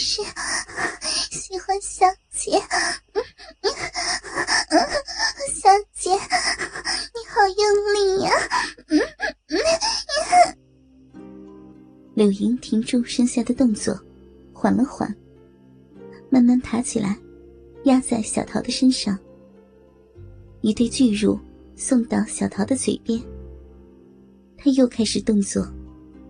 [0.00, 0.22] 是
[1.28, 2.52] 喜欢小姐。
[5.50, 7.58] 小姐，你好用
[7.94, 8.30] 力呀！
[12.14, 14.00] 柳莹停住剩下的动作，
[14.52, 15.12] 缓了缓，
[16.30, 17.18] 慢慢爬起来，
[17.82, 19.18] 压在小桃的身上，
[20.60, 21.36] 一对巨乳
[21.74, 23.20] 送到小桃的嘴边。
[24.56, 25.66] 他又开始动作，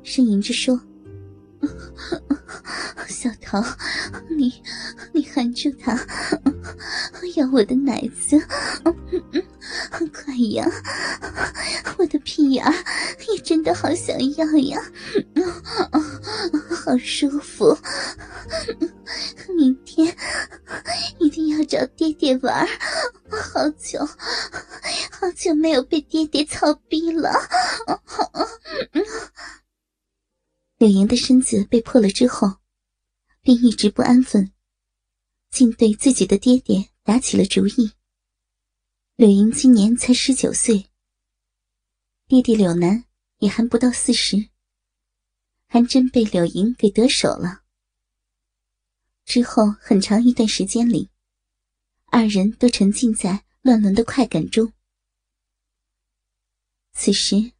[0.03, 0.81] 呻吟着说
[3.19, 3.61] ：“小桃，
[4.31, 4.63] 你
[5.13, 5.93] 你含住他，
[7.35, 8.39] 要我的奶子，
[10.13, 10.65] 快呀！
[11.99, 12.65] 我的屁眼
[13.29, 14.81] 也真的好想要呀，
[16.71, 17.77] 好舒服。
[19.57, 20.17] 明天
[21.19, 22.65] 一定要找爹爹玩，
[23.53, 23.99] 好久
[25.11, 27.33] 好久没有被爹爹操逼了。”
[30.79, 32.55] 柳莹的身子被破了之后，
[33.49, 34.53] 便一直不安分，
[35.49, 37.93] 竟对自己的爹爹打起了主意。
[39.17, 40.91] 柳莹今年才十九岁，
[42.27, 43.07] 弟弟柳南
[43.39, 44.51] 也还不到四十，
[45.67, 47.63] 还真被柳莹给得手了。
[49.25, 51.09] 之后很长一段时间里，
[52.05, 54.71] 二人都沉浸在乱伦的快感中。
[56.93, 57.53] 此时，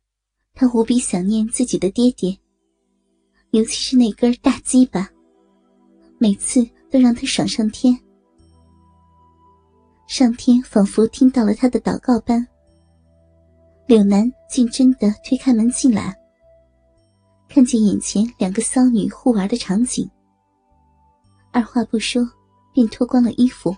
[0.53, 2.39] 他无比想念自己的爹爹。
[3.53, 5.11] 尤其是那根大鸡巴，
[6.19, 7.99] 每次都让他爽上天。
[10.07, 12.47] 上天仿佛听到了他的祷告般，
[13.87, 16.17] 柳南竟真的推开门进来，
[17.49, 20.11] 看见眼前两个骚女互玩的场景，
[21.53, 22.23] 二话不说
[22.73, 23.75] 便脱光了衣服，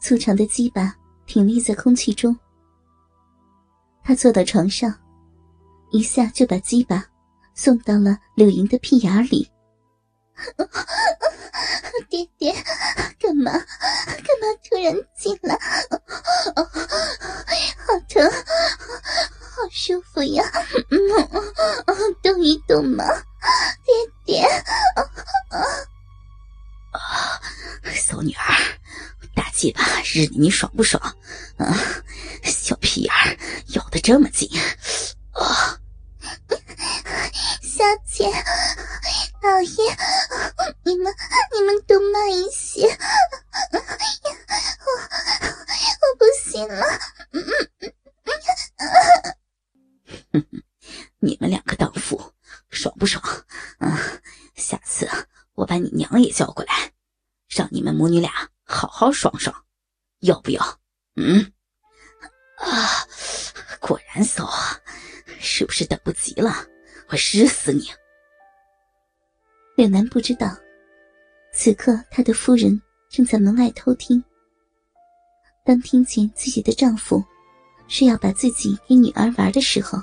[0.00, 0.94] 粗长的鸡巴
[1.26, 2.36] 挺立在空气中。
[4.02, 4.92] 他坐到床上，
[5.92, 7.04] 一下就把鸡巴。
[7.52, 9.46] 送到了柳莹的屁眼里。
[12.08, 12.52] 爹爹，
[13.20, 13.52] 干嘛？
[13.52, 15.58] 干嘛突然进来？
[17.86, 20.44] 好疼，好舒服呀！
[22.22, 23.04] 动一动嘛，
[23.84, 24.46] 爹爹。
[26.92, 27.40] 啊，
[27.94, 28.78] 骚女儿，
[29.34, 31.02] 大鸡巴日你爽不爽？
[31.58, 31.76] 啊，
[32.44, 33.12] 小屁眼
[33.74, 34.48] 咬得这么紧，
[39.60, 39.94] 老爷，
[40.84, 41.14] 你们
[41.54, 43.78] 你们都慢一些，我
[46.00, 46.82] 我不行了。
[51.18, 52.32] 你们两个荡妇，
[52.70, 53.22] 爽不爽？
[53.80, 53.94] 嗯，
[54.54, 55.06] 下次
[55.52, 56.92] 我把你娘也叫过来，
[57.46, 59.66] 让你们母女俩好好爽爽，
[60.20, 60.80] 要不要？
[61.16, 61.52] 嗯，
[62.56, 63.06] 啊，
[63.78, 64.80] 果然骚啊，
[65.38, 66.66] 是不是等不及了？
[67.08, 67.92] 我日死你！
[69.80, 70.54] 柳南不知道，
[71.54, 74.22] 此刻他的夫人正在门外偷听。
[75.64, 77.24] 当听见自己的丈夫
[77.88, 79.98] 说要把自己给女儿玩的时候，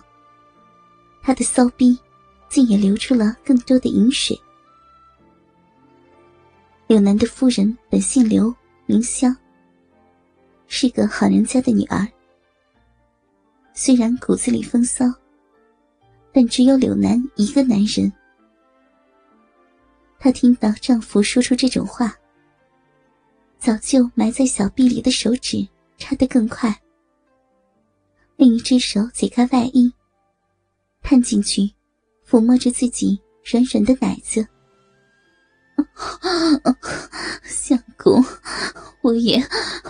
[1.21, 1.95] 他的骚逼
[2.49, 4.35] 竟也流出了更多的饮水。
[6.87, 8.51] 柳南的夫人本姓刘，
[8.87, 9.37] 名香，
[10.65, 12.03] 是个好人家的女儿，
[13.75, 15.05] 虽然骨子里风骚。
[16.33, 18.11] 但只有柳南一个男人。
[20.19, 22.13] 她听到丈夫说出这种话，
[23.59, 25.67] 早就埋在小臂里的手指
[25.97, 26.75] 插得更快。
[28.35, 29.91] 另一只手解开外衣，
[31.01, 31.71] 探进去，
[32.27, 34.47] 抚摸着自己软软的奶子。
[37.43, 38.23] 相公，
[39.01, 39.41] 我也，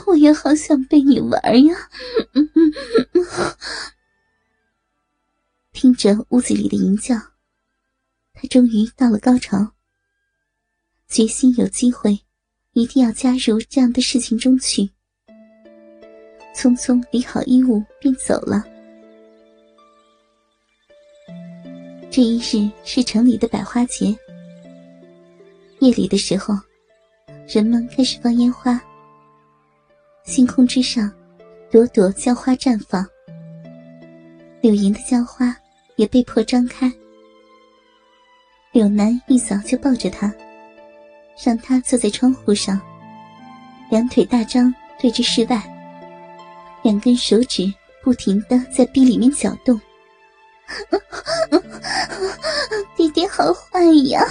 [0.05, 1.75] 我也好想被你玩呀！
[5.71, 7.15] 听着屋子里的淫叫，
[8.33, 9.73] 他终于到了高潮，
[11.07, 12.19] 决心有机会
[12.73, 14.89] 一定要加入这样的事情中去。
[16.55, 18.63] 匆匆理好衣物便走了。
[22.09, 24.07] 这一日是城里的百花节，
[25.79, 26.53] 夜里的时候，
[27.47, 28.81] 人们开始放烟花，
[30.23, 31.11] 星空之上，
[31.71, 33.05] 朵朵娇花绽放，
[34.61, 35.55] 柳莹的娇花。
[35.97, 36.93] 也被迫张开。
[38.71, 40.31] 柳南一早就抱着他，
[41.43, 42.79] 让他坐在窗户上，
[43.89, 45.61] 两腿大张对着室外，
[46.83, 47.71] 两根手指
[48.03, 49.79] 不停的在壁里面搅动。
[52.97, 54.21] 弟弟好坏呀，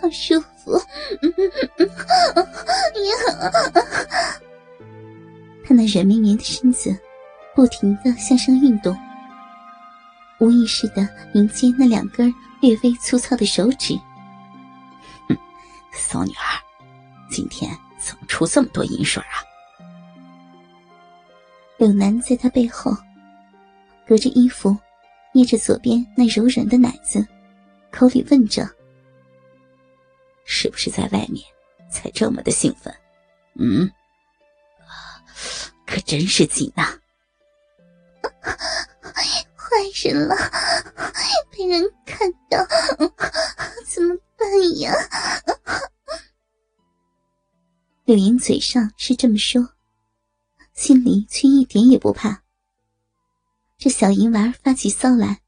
[0.00, 0.80] 好舒服。
[5.64, 6.96] 他那软绵绵的身子
[7.54, 8.96] 不停的向上运动。
[10.38, 12.32] 无意识的迎接那两根
[12.62, 13.94] 略微粗糙的手指，
[16.00, 16.58] 骚女儿，
[17.30, 19.44] 今天怎么出这么多银水啊？
[21.76, 22.90] 柳南在他背后，
[24.06, 24.76] 隔着衣服，
[25.32, 27.26] 捏着左边那柔软的奶子，
[27.90, 28.68] 口里问着
[30.44, 31.44] ：“是不是在外面
[31.90, 32.94] 才这么的兴奋？
[33.54, 33.90] 嗯，
[35.86, 36.98] 可真是紧呐！
[38.42, 40.34] 坏人了，
[48.10, 49.76] 柳莹嘴上是这么说。
[50.74, 52.42] 心里却一点也不怕。
[53.78, 55.42] 这小银娃发起骚来，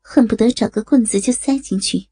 [0.00, 2.08] 恨不得找个棍子就塞进去。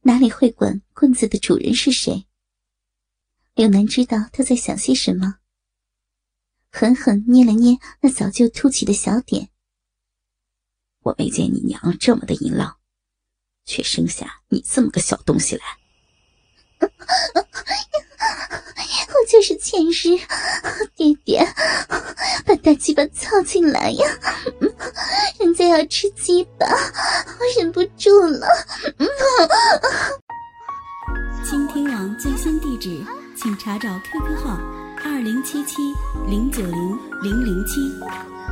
[0.00, 2.26] 哪里会管棍子的主人是谁？
[3.52, 5.34] 柳南知道他在想些什么，
[6.70, 9.50] 狠狠捏了捏那早就凸起的小点。
[11.00, 12.78] 我没见你娘这么的淫浪，
[13.66, 15.62] 却生下你这么个小东西来。
[19.22, 20.18] 我就是前日，
[20.96, 21.46] 爹爹
[22.44, 24.04] 把大鸡巴操进来呀！
[25.38, 28.48] 人家要吃鸡巴，我忍不住了。
[31.48, 33.00] 倾听网最新地址，
[33.36, 34.58] 请查找 QQ 号
[35.04, 35.76] 二零七七
[36.26, 37.80] 零九零零零七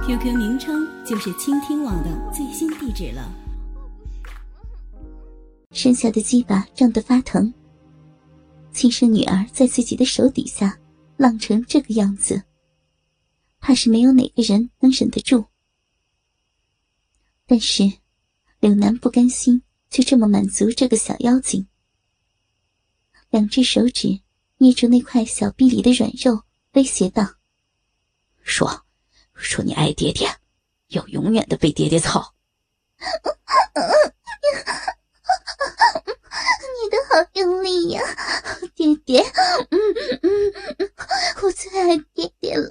[0.07, 3.29] ，QQ 名称就是倾听网的最新地址了。
[5.73, 7.53] 剩下的鸡巴胀得发疼。
[8.73, 10.79] 亲生女儿在自己的手底下
[11.17, 12.43] 浪成这个样子，
[13.61, 15.45] 怕是没有哪个人能忍得住。
[17.47, 17.83] 但是，
[18.61, 21.67] 柳南不甘心就这么满足这个小妖精，
[23.31, 24.21] 两只手指
[24.59, 27.37] 捏住那块小臂里的软肉，威胁道
[28.43, 28.87] ：“说，
[29.35, 30.29] 说你爱爹爹，
[30.89, 32.35] 要永远的被爹爹操。
[36.83, 38.03] ”你的好用力呀，
[38.75, 39.23] 爹爹！
[39.71, 39.81] 嗯
[40.23, 40.53] 嗯，
[41.43, 42.69] 我最爱爹爹了，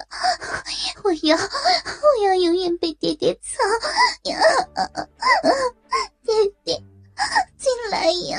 [1.02, 3.58] 我要我要永远被爹爹操
[4.30, 4.38] 呀！
[6.24, 6.74] 爹爹，
[7.58, 8.38] 进来呀！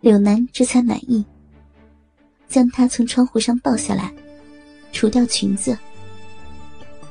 [0.00, 1.24] 柳南这才满意，
[2.48, 4.14] 将她从窗户上抱下来，
[4.92, 5.76] 除掉裙子，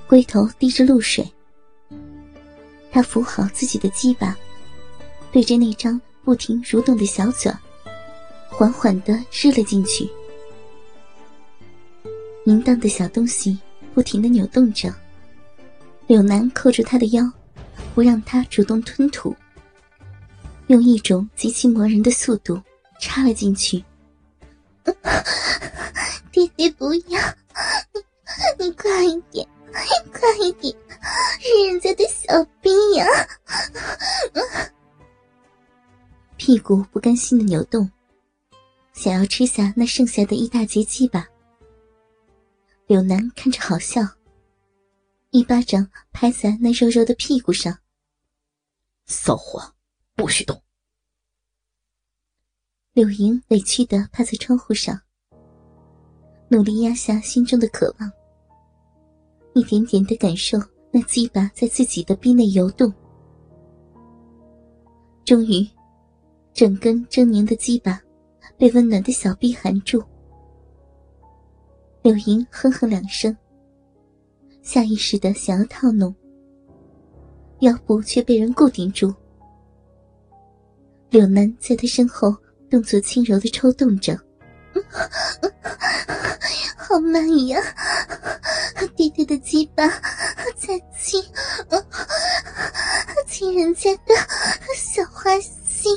[0.08, 1.30] 龟头滴着露水，
[2.94, 4.38] 他扶好自己的鸡巴。
[5.32, 7.52] 对着那张不停蠕动的小嘴，
[8.50, 10.10] 缓缓的吃了进去。
[12.46, 13.58] 淫荡的小东西
[13.94, 14.94] 不停的扭动着。
[16.08, 17.24] 柳南扣住他的腰，
[17.96, 19.36] 不让他主动吞吐，
[20.68, 22.62] 用一种极其磨人的速度
[23.00, 23.84] 插了进去。
[26.32, 27.22] 弟弟不要，
[28.60, 29.48] 你快一点，
[30.12, 30.76] 快一点，
[31.40, 33.06] 是人家的小兵呀！
[36.46, 37.90] 屁股不甘心的扭动，
[38.92, 41.26] 想要吃下那剩下的一大截鸡巴。
[42.86, 44.02] 柳南看着好笑，
[45.30, 47.74] 一巴掌拍在那肉肉的屁股上。
[49.06, 49.74] 骚货，
[50.18, 50.62] 不许动！
[52.92, 55.00] 柳莹委屈的趴在窗户上，
[56.50, 58.12] 努力压下心中的渴望，
[59.54, 60.60] 一点点的感受
[60.92, 62.94] 那鸡巴在自己的臂内游动。
[65.24, 65.66] 终于。
[66.54, 68.00] 整根狰狞的鸡巴
[68.58, 70.04] 被温暖的小臂含住，
[72.04, 73.36] 柳莹哼哼两声，
[74.62, 76.14] 下意识的想要套弄，
[77.62, 79.12] 腰部却被人固定住。
[81.10, 82.36] 柳南在他身后
[82.70, 84.16] 动作轻柔的抽动着，
[86.78, 87.60] 好慢呀！
[88.96, 89.88] 爹爹的鸡巴
[90.56, 91.20] 在亲，
[93.28, 94.14] 亲人家的
[94.76, 95.92] 小花心。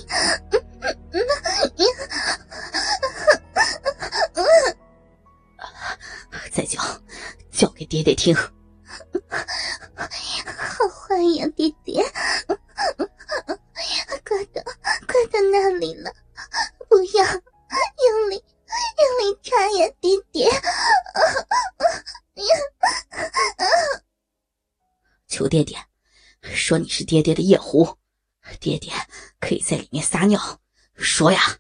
[8.06, 8.36] 叫给爹爹听。
[10.56, 12.04] 好坏呀，爹爹！
[14.24, 14.62] 快到，
[15.08, 16.12] 快到那里了！
[16.88, 18.44] 不要，用力，
[18.98, 20.48] 用力插呀，爹爹！
[25.26, 25.76] 求爹爹，
[26.42, 27.98] 说你是爹爹的夜壶，
[28.60, 28.92] 爹爹
[29.40, 30.60] 可以在里面撒尿。
[30.94, 31.58] 说呀。